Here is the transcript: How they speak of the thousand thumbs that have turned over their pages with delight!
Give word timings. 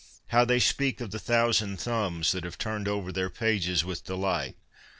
How 0.29 0.45
they 0.45 0.57
speak 0.59 0.99
of 0.99 1.11
the 1.11 1.19
thousand 1.19 1.79
thumbs 1.79 2.31
that 2.31 2.43
have 2.43 2.57
turned 2.57 2.87
over 2.87 3.11
their 3.11 3.29
pages 3.29 3.85
with 3.85 4.03
delight! 4.03 4.55